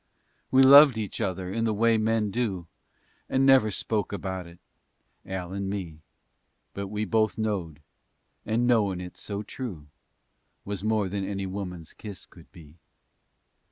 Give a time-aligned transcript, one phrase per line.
[0.49, 2.65] We loved each other in the way men do
[3.29, 4.57] And never spoke about it,
[5.27, 5.99] Al and me,
[6.73, 7.81] But we both knowed,
[8.43, 9.85] and knowin' it so true
[10.65, 12.77] Was more than any woman's kiss could be.